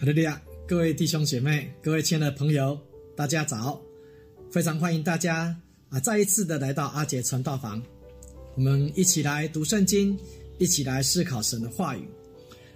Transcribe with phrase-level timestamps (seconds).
[0.00, 2.80] 哈利亚，各位弟兄姐妹，各位亲爱的朋友，
[3.14, 3.78] 大家早！
[4.50, 5.54] 非常欢迎大家
[5.90, 7.82] 啊，再一次的来到阿杰传道房，
[8.54, 10.18] 我们一起来读圣经，
[10.56, 12.08] 一起来思考神的话语。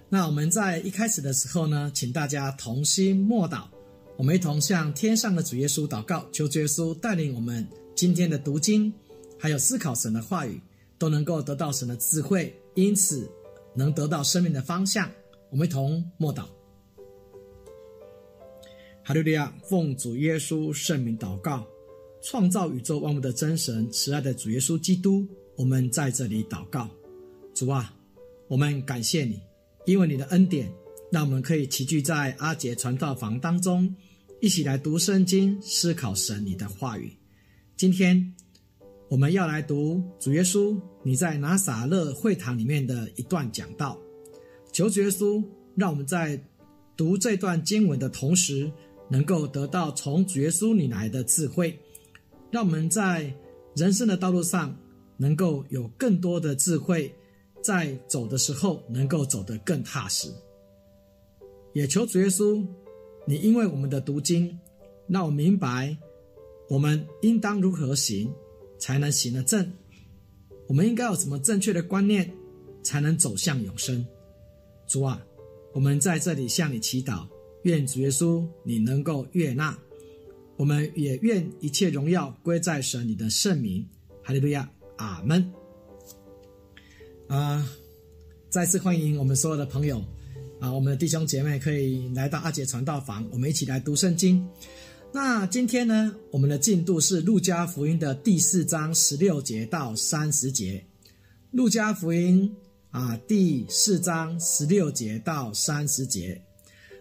[0.07, 3.63] 那我们在一开始的时候呢，请大家同心默祷，
[4.17, 8.93] 我们一同向天上的主耶稣祷告，求主耶稣带领我们今天的读经，
[9.39, 10.61] 还有思考神的话语，
[10.99, 13.27] 都能够得到神的智慧，因此
[13.73, 15.09] 能得到生命的方向。
[15.49, 16.45] 我们一同默祷。
[19.07, 19.55] 哈利路亚！
[19.61, 21.63] 奉主耶稣圣名祷告，
[22.23, 26.89] 创造宇宙万物的真神，慈爱的主耶稣基督，我们在这里祷告。
[27.53, 27.93] 主啊，
[28.47, 29.39] 我们感谢你，
[29.85, 30.73] 因为你的恩典，
[31.11, 33.95] 让我们可以齐聚在阿杰传道房当中，
[34.41, 37.15] 一起来读圣经，思考神你的话语。
[37.77, 38.33] 今天
[39.07, 43.99] 我们要来读主耶稣你在拿撒勒会堂里面的一段讲道。
[44.71, 46.43] 求主耶稣让我们在
[46.97, 48.71] 读这段经文的同时，
[49.07, 51.77] 能够得到从主耶稣你来的智慧，
[52.51, 53.33] 让我们在
[53.75, 54.75] 人生的道路上
[55.17, 57.13] 能够有更多的智慧，
[57.61, 60.29] 在走的时候能够走得更踏实。
[61.73, 62.65] 也求主耶稣，
[63.27, 64.57] 你因为我们的读经，
[65.07, 65.95] 让我明白
[66.69, 68.33] 我们应当如何行
[68.79, 69.71] 才能行得正，
[70.67, 72.33] 我们应该有什么正确的观念
[72.81, 74.05] 才能走向永生。
[74.87, 75.21] 主啊，
[75.73, 77.27] 我们在这里向你祈祷。
[77.65, 79.75] 愿主耶稣你能够悦纳，
[80.55, 83.83] 我们也愿一切荣耀归在神你的圣名。
[84.23, 85.51] 哈利路亚，阿门。
[87.27, 87.67] 啊、
[88.51, 89.99] 再次欢迎我们所有的朋友
[90.59, 94.47] 啊，我们的弟兄姐妹可以来到阿杰传道房，我们一起来读圣经。
[95.11, 100.85] 那今天呢，我们的进度是路加福音的第四章十六节到三十节。
[101.49, 102.55] 路加福音
[102.91, 106.39] 啊，第四章十六节到三十节。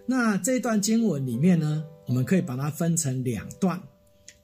[0.07, 3.83] 那这段经文里面呢，我们可以把它分成两段，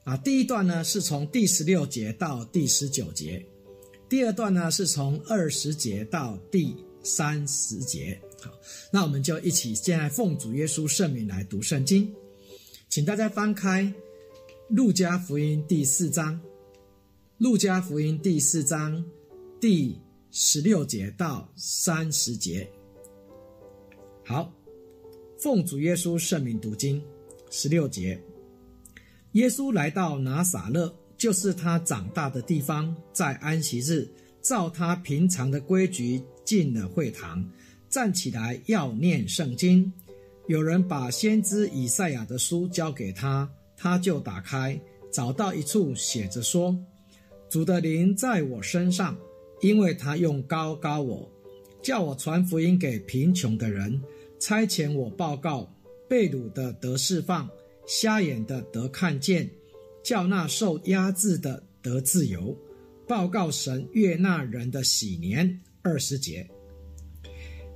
[0.03, 3.45] 啊，第一段呢是从第十六节到第十九节，
[4.09, 8.19] 第二段呢是从二十节到第三十节。
[8.41, 8.51] 好，
[8.91, 12.11] 那我们就一起现在奉主耶稣圣名来读圣经，
[12.89, 13.93] 请大家翻开
[14.69, 16.41] 路加福音第四章，
[17.37, 19.05] 路加福音第四章
[19.59, 22.67] 第十六节到三十节。
[24.25, 24.51] 好。
[25.41, 27.01] 奉主耶稣圣名读经，
[27.49, 28.21] 十六节。
[29.31, 34.07] 耶稣来到拿撒勒，就是他长大的地方，在安息日，
[34.39, 37.43] 照他平常的规矩进了会堂，
[37.89, 39.91] 站起来要念圣经。
[40.45, 44.79] 有人把先知以赛亚的书交给他，他就打开，
[45.11, 46.77] 找到一处写着说
[47.49, 49.17] ：“主的灵在我身上，
[49.61, 51.27] 因为他用膏膏我，
[51.81, 53.99] 叫我传福音给贫穷的人。”
[54.41, 55.71] 差遣我报告
[56.09, 57.47] 被掳的得释放，
[57.85, 59.47] 瞎眼的得看见，
[60.03, 62.57] 叫那受压制的得自由，
[63.07, 65.61] 报告神悦纳人的喜年。
[65.83, 66.47] 二十节。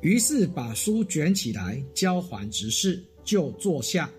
[0.02, 4.09] 于是把书卷起来交还执事，就坐下。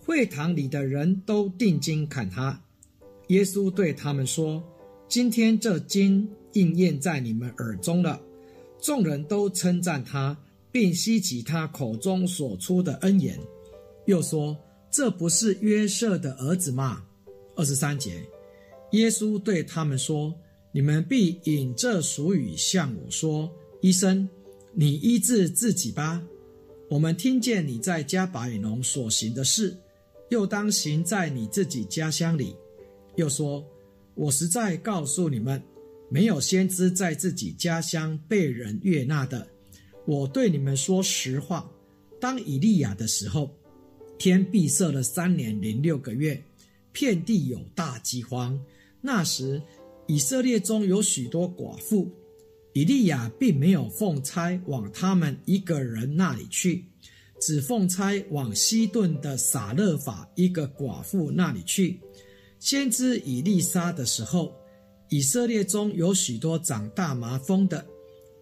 [0.00, 2.62] 会堂里的人都定睛看他。
[3.28, 4.62] 耶稣对他们说
[5.08, 8.20] ：“今天这经应验在你们耳中了。”
[8.80, 10.38] 众人都称赞他。
[10.74, 13.38] 并希奇他口中所出的恩言，
[14.06, 14.58] 又说
[14.90, 17.04] ：“这不是约瑟的儿子吗？”
[17.54, 18.20] 二十三节，
[18.90, 20.34] 耶稣对他们说
[20.74, 23.48] ：“你们必引这俗语向我说
[23.82, 24.28] ：‘医生，
[24.72, 26.20] 你医治自己吧。’
[26.90, 29.76] 我们听见你在加百农所行的事，
[30.30, 32.56] 又当行在你自己家乡里。”
[33.14, 33.64] 又说
[34.16, 35.62] ：“我实在告诉你们，
[36.10, 39.46] 没有先知在自己家乡被人悦纳的。”
[40.06, 41.70] 我对你们说实话，
[42.20, 43.50] 当以利亚的时候，
[44.18, 46.42] 天闭塞了三年零六个月，
[46.92, 48.58] 遍地有大饥荒。
[49.00, 49.60] 那时，
[50.06, 52.10] 以色列中有许多寡妇，
[52.74, 56.84] 以利亚并没有奉差往他们一个人那里去，
[57.40, 61.98] 只奉差往西顿的撒勒法一个寡妇那里去。
[62.58, 64.54] 先知以利沙的时候，
[65.08, 67.86] 以色列中有许多长大麻风的。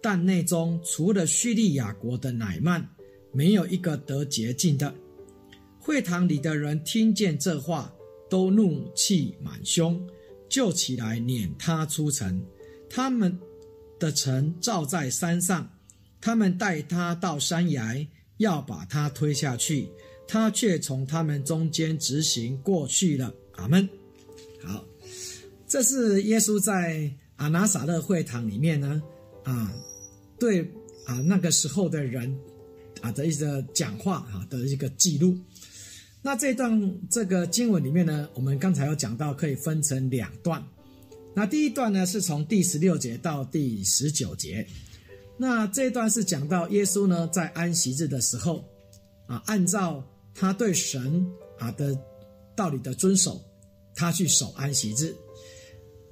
[0.03, 2.85] 但内中除了叙利亚国的乃曼，
[3.31, 4.93] 没有一个得洁净的。
[5.79, 7.89] 会堂里的人听见这话，
[8.29, 10.05] 都怒气满胸，
[10.49, 12.43] 就起来撵他出城。
[12.89, 13.39] 他们
[13.97, 15.71] 的城造在山上，
[16.19, 18.05] 他们带他到山崖，
[18.37, 19.87] 要把他推下去，
[20.27, 23.33] 他却从他们中间直行过去了。
[23.53, 23.87] 阿门。
[24.61, 24.83] 好，
[25.65, 29.01] 这是耶稣在阿拿撒勒会堂里面呢，
[29.45, 29.73] 啊。
[30.43, 30.69] 对
[31.05, 32.37] 啊，那个时候的人
[32.99, 35.37] 啊的一个讲话啊的一个记录。
[36.21, 40.61] 那这段这个经文里面呢，我们刚才有讲到，可以分成两段。
[41.33, 44.67] 那第一段呢，是从第十六节到第十九节。
[45.37, 48.65] 那这一段是讲到耶稣呢，在安息日的时候，
[49.27, 50.05] 啊，按照
[50.35, 51.25] 他对神
[51.57, 51.97] 啊的
[52.53, 53.41] 道理的遵守，
[53.95, 55.15] 他去守安息日。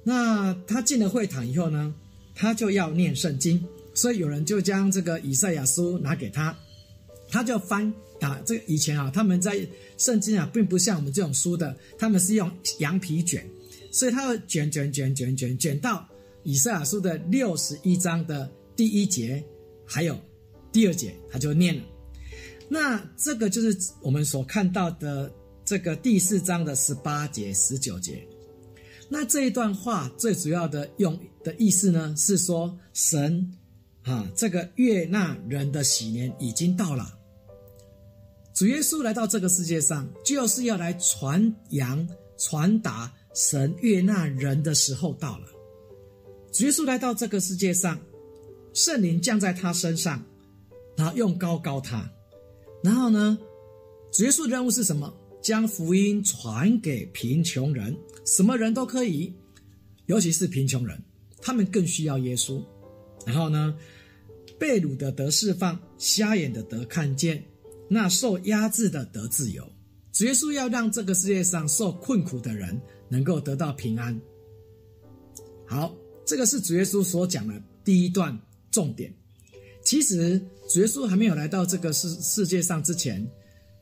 [0.02, 1.94] 那他进了会堂以后呢，
[2.34, 3.62] 他就要念圣经，
[3.94, 6.56] 所以有人就将这个以赛亚书拿给他，
[7.28, 8.40] 他就翻啊。
[8.44, 9.66] 这以前啊，他们在
[9.98, 13.46] 圣经啊，并不像我们这种书的，他们是用羊皮卷。
[13.90, 16.08] 所以他要卷卷卷卷卷卷到
[16.44, 19.44] 以赛亚书的六十一章的第一节，
[19.84, 20.18] 还有
[20.72, 21.82] 第二节，他就念了。
[22.70, 25.30] 那这个就是我们所看到的
[25.62, 28.26] 这个第四章的十八节、十九节。
[29.10, 33.52] 那这一段话最主要的用的意思呢，是说神
[34.02, 37.18] 啊，这个悦纳人的喜年已经到了。
[38.54, 42.08] 主耶稣来到这个世界上，就是要来传扬、
[42.38, 43.12] 传达。
[43.34, 45.46] 神悦纳人的时候到了，
[46.52, 47.98] 主耶稣来到这个世界上，
[48.74, 50.22] 圣灵降在他身上，
[50.98, 52.12] 然后用膏膏他，
[52.84, 53.38] 然后呢，
[54.12, 55.10] 主耶稣的任务是什么？
[55.40, 57.96] 将福音传给贫穷人，
[58.26, 59.32] 什么人都可以，
[60.04, 61.02] 尤其是贫穷人，
[61.40, 62.62] 他们更需要耶稣。
[63.26, 63.76] 然后呢，
[64.58, 67.44] 被掳的得释放，瞎眼的得看见，
[67.88, 69.70] 那受压制的得自由。
[70.12, 72.80] 主耶稣要让这个世界上受困苦的人。
[73.12, 74.18] 能够得到平安。
[75.66, 78.40] 好，这个是主耶稣所讲的第一段
[78.70, 79.12] 重点。
[79.84, 80.40] 其实
[80.70, 83.30] 主耶稣还没有来到这个世世界上之前，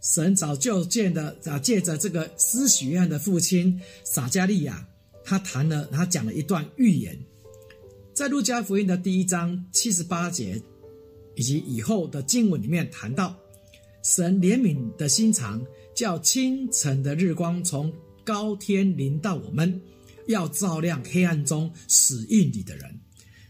[0.03, 4.85] 神早就见的啊，借着这个施许愿的父亲撒迦利亚，
[5.25, 7.17] 他谈了，他讲了一段预言，
[8.13, 10.61] 在路加福音的第一章七十八节
[11.37, 13.37] 以及以后的经文里面谈到，
[14.03, 15.65] 神怜悯的心肠，
[15.95, 17.93] 叫清晨的日光从。
[18.23, 19.81] 高天临到我们，
[20.29, 23.01] 要照亮黑暗中死荫里的人，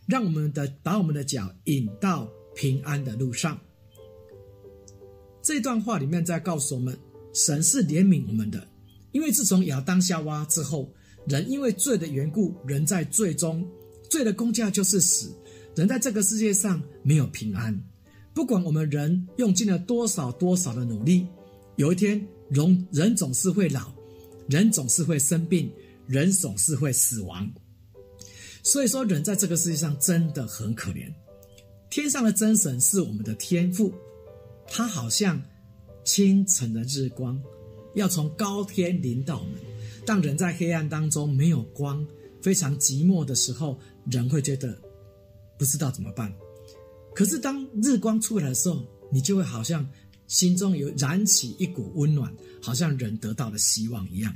[0.07, 3.61] 让我们的把我们的脚引到平安的路上。
[5.43, 6.97] 这段话里面在告诉我们，
[7.35, 8.67] 神是怜悯我们的，
[9.13, 10.91] 因为自从亚当夏娃之后，
[11.27, 13.69] 人因为罪的缘故，人在罪中，
[14.11, 15.33] 罪的工价就是死，
[15.75, 17.81] 人在这个世界上没有平安。
[18.35, 21.27] 不管我们人用尽了多少多少的努力，
[21.77, 23.91] 有一天，人人总是会老。
[24.49, 25.71] 人总是会生病，
[26.09, 27.49] 人总是会死亡，
[28.65, 31.09] 所以说人在这个世界上真的很可怜。
[31.89, 33.95] 天上的真神是我们的天父，
[34.67, 35.41] 他好像
[36.03, 37.41] 清晨的日光，
[37.95, 39.53] 要从高天临到我们。
[40.05, 42.05] 当人在黑暗当中没有光，
[42.43, 43.79] 非常寂寞的时候，
[44.11, 44.81] 人会觉得
[45.59, 46.33] 不知道怎么办。
[47.15, 48.83] 可是当日光出来的时候，
[49.13, 49.87] 你就会好像。
[50.31, 52.33] 心中有燃起一股温暖，
[52.63, 54.33] 好像人得到了希望一样。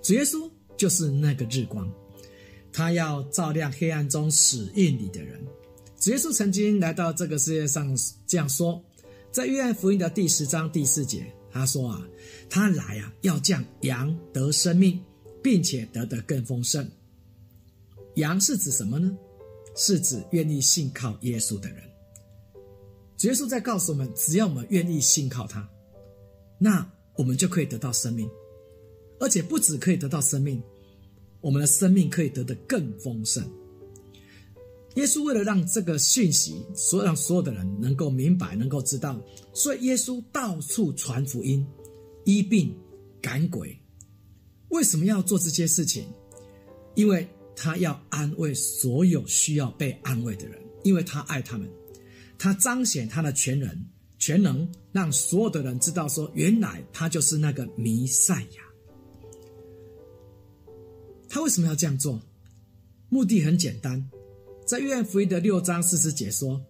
[0.00, 1.92] 主耶稣就是那个日光，
[2.72, 5.44] 他要照亮黑暗中死荫里的人。
[5.98, 7.98] 主耶稣曾经来到这个世界上
[8.28, 8.80] 这样说，
[9.32, 12.08] 在约翰福音的第十章第四节，他说啊，
[12.48, 15.02] 他来啊，要将羊得生命，
[15.42, 16.88] 并且得得更丰盛。
[18.18, 19.16] 羊是指什么呢？
[19.74, 21.82] 是指愿意信靠耶稣的人。
[23.22, 25.68] 耶稣在告诉我们，只要我们愿意信靠他，
[26.58, 28.28] 那我们就可以得到生命，
[29.18, 30.62] 而且不止可以得到生命，
[31.40, 33.44] 我们的生命可以得的更丰盛。
[34.94, 39.20] 耶稣为了让这个讯息，所让所有的人能够明白、能够知道，
[39.52, 41.64] 所以耶稣到处传福音、
[42.24, 42.76] 医病、
[43.22, 43.78] 赶鬼。
[44.70, 46.06] 为什么要做这些事情？
[46.94, 47.28] 因为
[47.60, 51.68] 他要安慰所有需要被安慰的人，因为他爱他们。
[52.38, 53.84] 他彰显他的全能，
[54.16, 58.62] 全能让所有的人知道说，原来他就是那个弥赛亚。
[61.28, 62.22] 他为什么要这样做？
[63.08, 64.08] 目的很简单，
[64.64, 66.64] 在约翰福音的六章四十节说，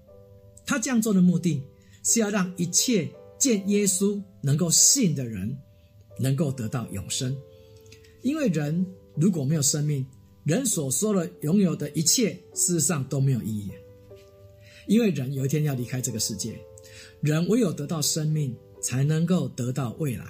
[0.65, 1.63] 他这样做的目的
[2.03, 5.55] 是要让一切见耶稣能够信的人，
[6.19, 7.37] 能够得到永生。
[8.23, 10.07] 因为人如果没有生命，
[10.49, 13.71] 人所说的拥有的一切，事实上都没有意义。
[14.87, 16.59] 因为人有一天要离开这个世界，
[17.21, 20.25] 人唯有得到生命，才能够得到未来。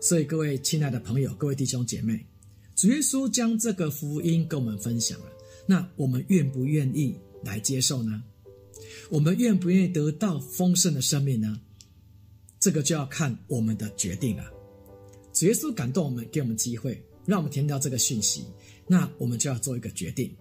[0.00, 2.26] 所以，各位亲爱的朋友，各位弟兄姐妹，
[2.74, 5.26] 主耶稣将这个福音跟我们分享了，
[5.64, 8.20] 那我们愿不愿意来接受呢？
[9.10, 11.60] 我们愿不愿意得到丰盛的生命呢？
[12.58, 14.42] 这个就要看我们的决定了。
[15.32, 18.46] 主耶稣感动我们，给我们机会，让我们听到这个讯息，
[18.90, 20.34] 那我们就要做一个决定。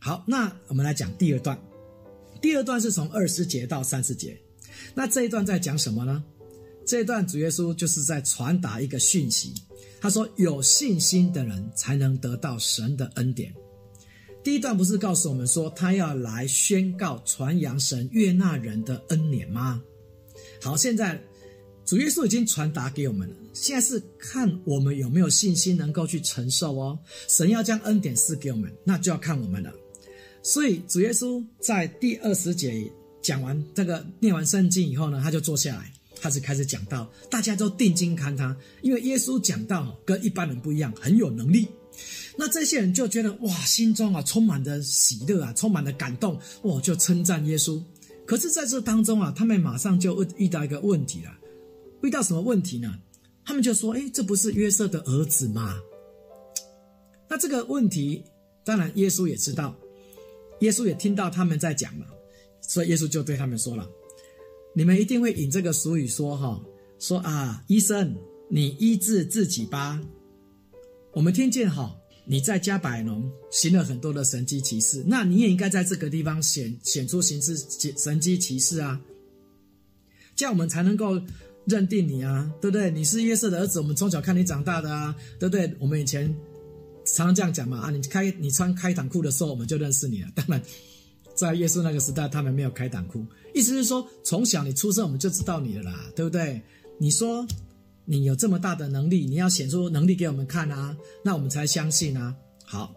[0.00, 1.56] 好，那我们来讲第二段。
[2.40, 4.36] 第二段是从二十节到三十节，
[4.96, 6.24] 那这一段在讲什么呢？
[6.84, 9.54] 这一段主耶稣就是在传达一个讯息。
[10.00, 13.54] 他说：“有信心的人才能得到神的恩典。”
[14.42, 19.80] 第一段不是告诉我们说他要来宣告、传扬神悦纳人的恩典吗？
[20.60, 21.22] 好，现在
[21.92, 26.98] 主耶稣已经传达给我们了，现在是看我们有没有信心能够去承受哦。
[27.28, 29.70] 神要将恩典赐给我们，那就要看我们了。
[30.42, 35.92] 所以主耶稣在第二十节讲完这个念完圣经以后呢，他就坐下来。
[36.18, 41.68] 他就开始讲道，大家都定睛看他，因为耶稣讲道跟一般人不一样，很有能力。
[42.38, 47.82] 那这些人就觉得哇，心中啊充满着喜乐啊，充满了感动，哇，就称赞耶稣。
[48.24, 51.30] 可是在这当中啊，他们马上就遇到一个问题了。
[52.02, 52.98] 遇到什么问题呢？
[53.44, 55.80] 他们就说：“诶，这不是约瑟的儿子吗？”
[57.28, 58.22] 那这个问题，
[58.64, 59.74] 当然耶稣也知道，
[60.60, 62.06] 耶稣也听到他们在讲了，
[62.60, 63.88] 所以耶稣就对他们说了。
[64.74, 66.62] 你们一定会引这个俗语说哈，
[66.98, 68.14] 说啊，医生，
[68.48, 70.00] 你医治自己吧。
[71.12, 77.56] 我们听见哈，你在加百农行了很多的神迹奇事，那你也应该在这个地方显显出行事
[77.98, 79.00] 神迹奇事啊，
[80.34, 81.20] 这样我们才能够
[81.66, 82.90] 认定你啊，对不对？
[82.90, 85.74] 你是约瑟的儿子，我们从小看你长大的啊，对不对？
[85.78, 86.26] 我们以前
[87.04, 90.28] 常常这样讲嘛，啊，你开你穿开裆裤的时候，我们就认识你了。
[90.34, 90.62] 当然。
[91.34, 96.60] 在耶稣那个时代，他们没有开裆裤，意思是说，从小你出生，我们就知道你了啦，对不对？
[96.98, 97.46] 你说
[98.04, 102.36] 你有这么大的能力，你要显出能力给我们看啊，那我们才相信啊。
[102.66, 102.94] 好，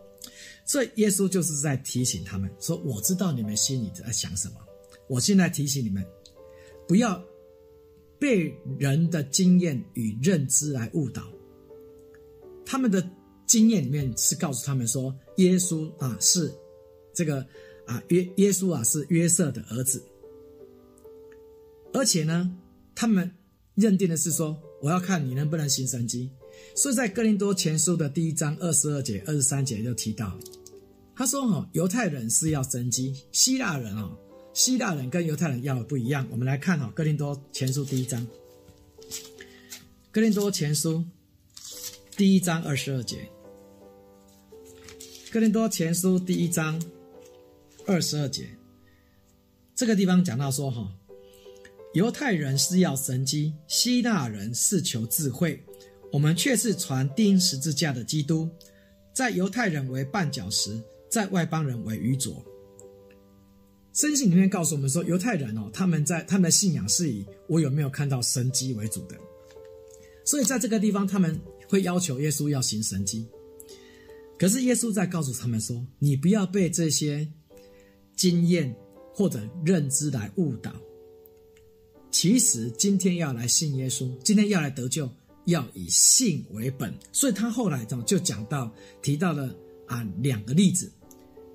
[0.65, 4.55] 所以耶稣就是在提醒他们说：“我知道你们心里在想什么，
[5.07, 6.05] 我现在提醒你们，
[6.89, 7.23] 不要
[8.19, 11.23] 被人的经验与认知来误导。
[12.65, 13.09] 他们的
[13.45, 16.51] 经验里面是告诉他们说，耶稣啊是
[17.13, 17.45] 这个。”
[17.85, 20.03] 啊，约耶稣啊是约瑟的儿子，
[21.93, 22.51] 而且呢，
[22.95, 23.31] 他们
[23.75, 26.31] 认定的是说，我要看你能不能行神迹。
[26.75, 30.35] 所以在哥林多前书的第一章二十二节、二十三节就提到，
[31.15, 34.11] 他说：“哈，犹太人是要神迹，希腊人啊，
[34.55, 38.25] 希腊人跟犹太人要的不一样。”我们来看哈，哥林多前书第一章，
[40.11, 41.05] 哥林多前书
[42.17, 43.29] 第一章二十二节，
[45.31, 46.81] 哥林多前书第一章。
[47.87, 48.49] 二十二节，
[49.75, 50.91] 这个地方讲到说，哈，
[51.93, 55.63] 犹太人是要神迹，希腊人是求智慧，
[56.11, 58.49] 我们却是传钉十字架的基督，
[59.13, 60.81] 在犹太人为绊脚石，
[61.11, 62.43] 在外邦人为愚拙。
[63.95, 69.17] 圣经里面告诉我们说，犹太人哦，他们在他们的信仰是以我有没有看到神迹为主的，
[70.23, 71.35] 所以在这个地方他们
[71.67, 73.25] 会要求耶稣要行神迹，
[74.37, 77.27] 可是耶稣在告诉他们说，你不要被这些。
[78.17, 78.73] 经验
[79.13, 80.73] 或者认知来误导，
[82.11, 85.09] 其实今天要来信耶稣，今天要来得救，
[85.47, 86.97] 要以信为本。
[87.11, 89.53] 所以他后来就就讲到提到了
[89.85, 90.89] 啊两个例子。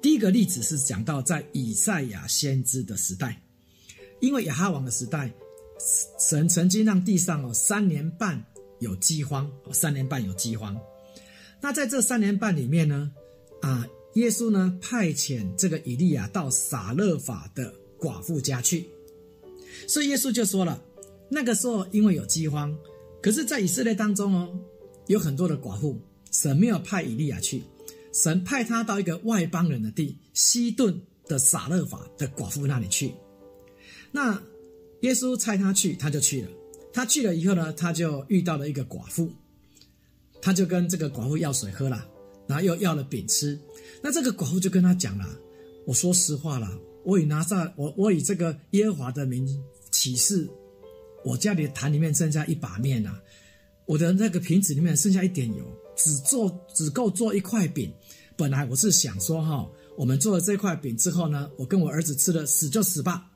[0.03, 3.43] 第一个例子是讲到在以赛亚先知的时代，
[4.21, 5.33] 因为亚哈王的时代，
[6.19, 8.45] 神曾经让地上哦三年半
[8.79, 10.79] 有饥荒，三年半有饥荒。
[11.61, 13.11] 那在这三年半里面呢，
[13.63, 13.87] 啊。
[14.15, 18.85] 耶稣呢，派遣这个以利亚到撒勒法的寡妇家去，
[19.87, 20.83] 所以耶稣就说了，
[21.29, 22.77] 那个时候因为有饥荒，
[23.23, 24.59] 可是，在以色列当中哦，
[25.07, 25.97] 有很多的寡妇，
[26.33, 27.63] 神没有派以利亚去，
[28.13, 33.13] 神派他到一个外邦人的地西顿的撒勒法的寡妇那里去。
[34.13, 34.43] 那
[35.03, 36.49] 耶稣差他去，他就去了。
[36.93, 39.31] 他去了以后呢，他就遇到了一个寡妇，
[40.43, 42.05] 他就跟这个寡妇要水喝了，
[42.49, 43.57] 然后又要了饼吃。
[44.03, 45.25] 那这个寡妇就跟他讲了
[45.87, 46.69] ：“我说实话了，
[47.05, 49.47] 我以拿撒我我以这个耶和华的名
[49.93, 50.49] 起誓，
[51.25, 53.23] 我家里的坛里面剩下一把面啊，
[53.87, 55.65] 我的那个瓶子里面剩下一点油，
[56.03, 57.93] 只做只够做一块饼。
[58.37, 63.31] 本来我是想说哈，我们做了这块饼之后呢，我跟我儿子吃了，死就死吧。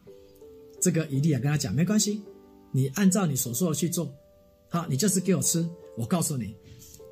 [0.81, 2.23] 这个以利亚跟他讲没关系，
[2.73, 4.11] 你按照你所说的去做，
[4.71, 5.69] 好，你就是给我吃。
[5.97, 6.55] 我告诉你，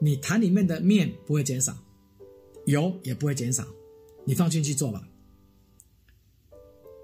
[0.01, 1.77] 你坛里面的面不会减少。”
[2.67, 3.67] 油也不会减少，
[4.25, 5.07] 你放心去做吧。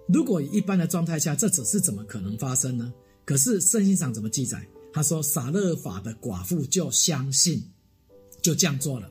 [0.07, 2.95] 如果一般的状态下，这只是怎么可能发生呢？
[3.25, 4.67] 可是圣经上怎么记载？
[4.93, 7.63] 他说撒勒法的寡妇就相信，
[8.43, 9.11] 就这样做了。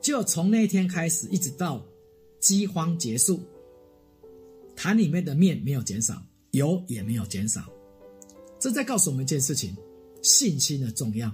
[0.00, 1.84] 就从那天开始，一直到
[2.38, 3.40] 饥荒结束，
[4.76, 6.22] 坛里面的面没有减少，
[6.52, 7.64] 油也没有减少。
[8.58, 9.76] 这在告诉我们一件事情：
[10.22, 11.32] 信心的重要。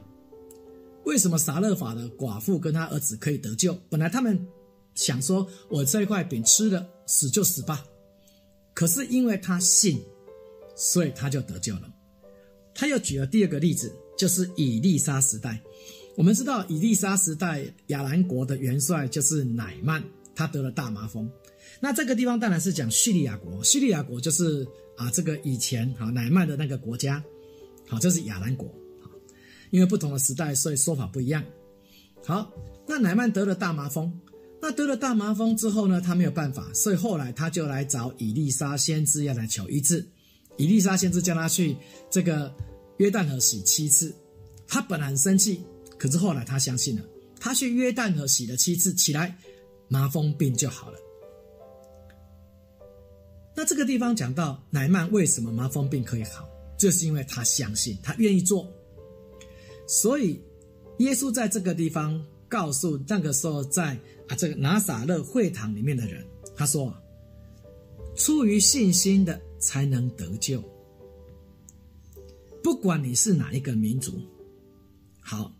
[1.04, 3.76] 为什么撒勒法的寡妇跟他儿子可以得救？
[3.90, 4.46] 本来他们
[4.94, 7.84] 想说：“我这块饼吃了，死就死吧。”
[8.72, 10.00] 可是因为他信，
[10.74, 11.92] 所以他就得救了。
[12.74, 15.60] 他又举了第二个例子，就是以利沙时代。
[16.16, 20.02] 我们知道以利沙时代亚兰国的元帅就是乃曼，
[20.34, 21.30] 他得了大麻风。
[21.80, 24.66] 那这个地方当然是讲叙利亚国，叙利亚国就是
[24.96, 27.22] 啊这个以前啊乃曼的那个国家，
[27.88, 28.72] 好，这是亚兰国。
[29.70, 31.42] 因为不同的时代，所以说法不一样。
[32.26, 32.52] 好，
[32.86, 34.12] 那乃曼得了大麻风，
[34.60, 40.06] 那得了大麻风之后呢，他没有办法，所以后来他就来找以利沙先知要来求医治。
[40.58, 41.74] 以利沙先知叫他去
[42.10, 42.54] 这个
[42.98, 44.14] 约旦河洗七次，
[44.68, 45.64] 他本来很生气，
[46.02, 47.02] 可是后来他相信了，
[47.38, 49.38] 他去约旦河洗了七次，起来
[49.86, 50.98] 麻风病就好了。
[53.54, 56.44] 那这个地方讲到乃曼为什么麻风病可以好，
[56.76, 58.66] 就是因为他相信，他愿意做。
[59.86, 60.42] 所以，
[60.98, 66.92] 耶稣在这个地方告诉那个时候在啊这个拿撒勒会堂里面的人，他说
[68.18, 70.60] ：“出于信心的才能得救，
[72.60, 74.20] 不管你是哪一个民族。”
[75.24, 75.54] 好，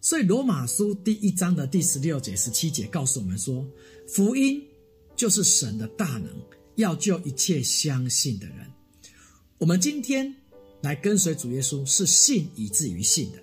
[0.00, 3.66] 所以罗马书第一章的第十六节、十七节告诉我们说，
[4.06, 4.62] 福音
[5.16, 6.28] 就是神的大能，
[6.76, 8.56] 要救一切相信的人。
[9.58, 10.32] 我们今天
[10.80, 13.38] 来跟随主耶稣，是信以至于信的。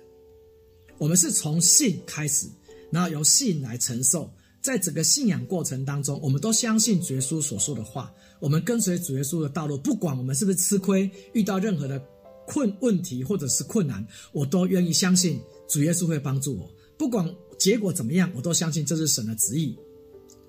[0.96, 2.46] 我们是从信开始，
[2.90, 4.32] 然后由信来承受，
[4.62, 8.10] 在整个信仰过程当中，我们都相信主耶稣所说的话。
[8.40, 12.02] 我们跟随主耶稣的道路，不管我们是不是吃亏，遇到任何的
[12.46, 16.70] 困问题或者是困难，我都愿意相信主耶稣会帮助我。
[16.98, 19.76] 不管结果怎么样，我都相信这是神的旨意，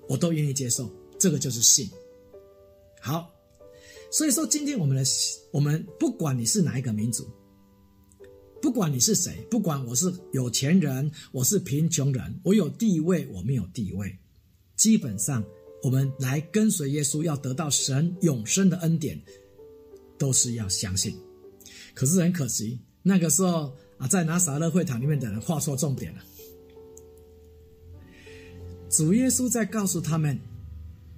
[0.08, 0.90] 我都愿意接受。
[1.18, 1.90] 这个就是信。
[3.00, 3.30] 好，
[4.10, 5.02] 所以说今天我们的
[5.50, 7.28] 我们不管你是哪一个民族。
[8.60, 14.18] 不管你是谁，不管我是有钱人，我是贫穷人，我有地位，我没有地位，
[14.74, 15.44] 基本上
[15.80, 19.22] 我们来跟随耶稣，要得到神永生的恩典，
[20.18, 21.16] 都是要相信。
[21.94, 26.24] 可是很可惜，那个时候啊，在拿撒勒会堂里面的人画错重点了。
[28.88, 30.38] 主耶稣在告诉他们，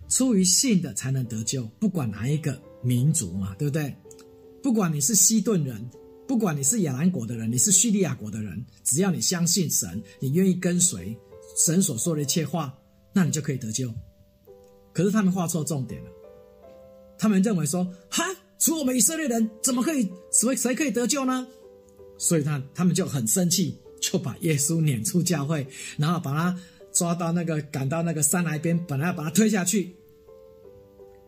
[0.09, 3.95] 出于信的才能得救，不管哪一个民族嘛，对不对？
[4.63, 5.89] 不管你是西顿人。
[6.27, 11.19] 不管你是亚兰国的人，你是叙利亚国的人，只要你相信神，你愿意跟随
[11.57, 12.73] 神所说的一切话，
[13.13, 13.93] 那你就可以得救。
[14.93, 16.11] 可是他们画错重点了，
[17.19, 18.25] 他们认为说，哈，
[18.61, 21.49] 除我们以色列人，怎么可以，谁谁可以得救呢？
[22.21, 26.61] 所以他他们就很生气，就把耶稣撵出教会，然后把他
[26.93, 29.93] 抓到那个赶到那个山崖边，本来要把他推下去。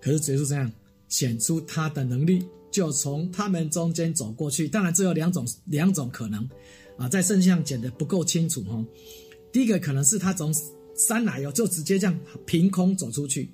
[0.00, 0.70] 可是耶稣这样
[1.08, 2.46] 显出他的能力。
[2.72, 6.48] 就从他们中间走过去，当然只有两种两种可能，
[6.96, 8.82] 啊，在圣经上讲的不够清楚哈。
[9.52, 10.50] 第一个可能是他从
[10.96, 13.46] 山来哦，就直接这样凭空走出去；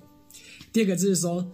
[0.71, 1.45] 第二个就是说，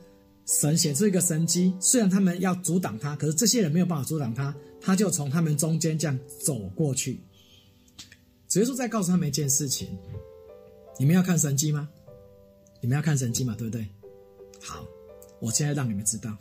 [0.45, 7.19] 神显出一个神迹，虽然他们要阻挡他，可是这些人没有办法阻挡他，他就从他们中间这样走过去。
[8.47, 9.97] 主耶稣在告诉他们一件事情：
[10.99, 11.89] 你们要看神迹吗？
[12.81, 13.87] 你们要看神迹嘛，对不对？
[14.61, 14.85] 好，
[15.39, 16.37] 我现在让你们知道。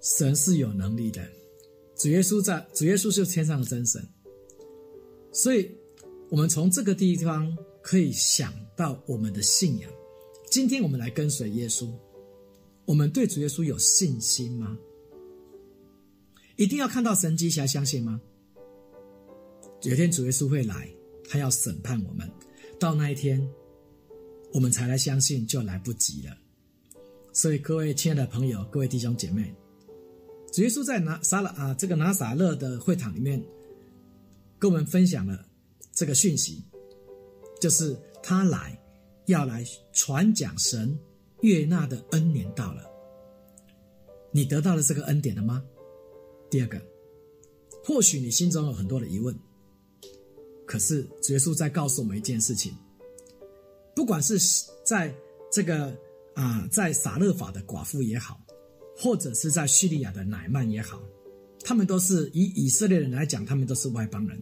[0.00, 1.22] 神是有能力的，
[1.94, 4.02] 主耶稣在，主耶稣是天上的真神，
[5.30, 5.70] 所以，
[6.30, 9.90] 我们从这个地方可以想到我们的信仰。
[10.50, 11.90] 今天我们来跟随耶稣，
[12.86, 14.78] 我们对主耶稣有信心吗？
[16.62, 18.20] 一定要看到神迹才相信吗？
[19.82, 20.88] 有一天主耶稣会来，
[21.28, 22.30] 他要审判我们，
[22.78, 23.44] 到那一天，
[24.52, 26.38] 我们才来相信就来不及了。
[27.32, 29.52] 所以，各位亲爱的朋友，各位弟兄姐妹。
[30.52, 33.44] 主耶稣在拿撒勒啊，这个拿撒勒的会堂里面，
[34.56, 35.44] 跟我们分享了
[35.90, 36.62] 这个讯息，
[37.60, 38.80] 就是他来
[39.26, 40.96] 要来传讲神
[41.40, 42.88] 悦纳的恩年到了。
[44.30, 45.64] 你得到了这个恩典了吗？
[46.52, 46.78] 第二个，
[47.82, 49.34] 或许你心中有很多的疑问，
[50.66, 52.74] 可是主耶稣在告诉我们一件事情：
[53.96, 54.38] 不管是
[54.84, 55.12] 在
[55.50, 55.96] 这个
[56.34, 58.38] 啊，在撒勒法的寡妇也好。
[58.94, 61.02] 或者是在叙利亚的乃曼也好，
[61.64, 64.40] 他们都是以以色列人来讲，他们都是外邦人，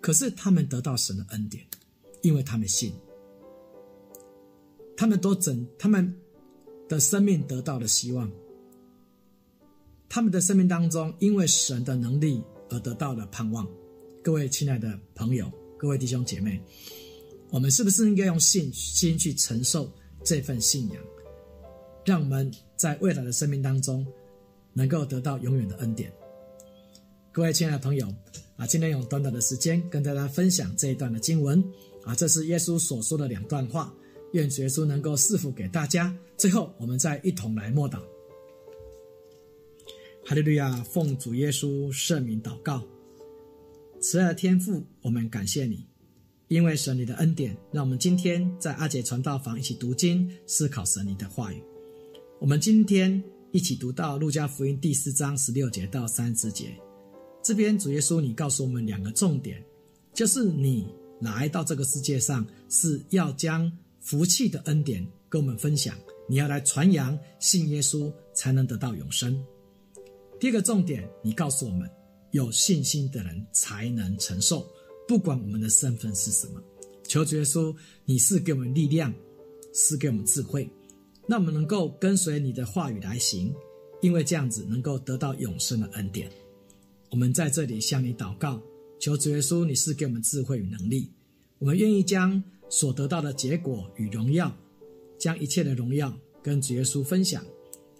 [0.00, 1.64] 可是他们得到神的恩典，
[2.20, 2.92] 因为他们信，
[4.96, 6.14] 他们都整他们
[6.88, 8.30] 的生命得到了希望，
[10.08, 13.66] 他们的生命当中因为神的能力而得到了盼望。
[14.22, 16.60] 各位亲爱的朋友，各位弟兄姐妹，
[17.50, 19.90] 我们是不是应该用信心去承受
[20.24, 20.96] 这份信仰？
[22.04, 24.06] 让我们在未来的生命当中，
[24.72, 26.12] 能够得到永远的恩典。
[27.32, 28.12] 各位亲爱的朋友
[28.56, 31.62] 啊，今天用短短的时间跟大家分享这一段的经文
[32.04, 33.92] 啊，这是耶稣所说的两段话，
[34.32, 36.16] 愿耶稣能够赐福给大家。
[36.36, 38.00] 最后，我们再一同来默祷。
[40.28, 40.82] 哈利路亚！
[40.82, 42.82] 奉主耶稣圣名祷告，
[44.00, 45.86] 慈爱的天父，我们感谢你，
[46.48, 51.62] 因为神你的恩典，让我们今天在阿捷传道房一起读经、思考神你的话语。
[52.40, 56.76] 我们今天一起读到路加福音第四章十六节到三十节，
[57.40, 59.62] 这边主耶稣你告诉我们两个重点，
[60.12, 60.88] 就是你
[61.20, 65.96] 来到这个世界上是要将福气的恩典跟我们分享，
[66.28, 69.40] 你要来传扬信耶稣才能得到永生。
[70.38, 71.90] 第一个重点，你告诉我们，
[72.30, 74.66] 有信心的人才能承受，
[75.08, 76.62] 不管我们的身份是什么。
[77.04, 79.14] 求主耶稣，你是给我们力量，
[79.72, 80.68] 是给我们智慧，
[81.26, 83.54] 让我们能够跟随你的话语来行，
[84.02, 86.30] 因为这样子能够得到永生的恩典。
[87.10, 88.60] 我们在这里向你祷告，
[89.00, 91.10] 求主耶稣，你是给我们智慧与能力，
[91.58, 94.54] 我们愿意将所得到的结果与荣耀，
[95.18, 97.42] 将一切的荣耀跟主耶稣分享，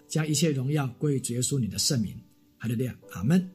[0.07, 2.13] 将一切荣耀归于主耶稣你的圣名。
[2.59, 3.49] 哈利路亚，阿门。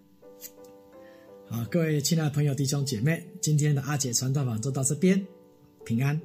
[1.48, 5.26] 好，各位亲爱的朋友、弟兄姐妹，今天的阿姐传道法就到这边，
[5.84, 6.20] 平安。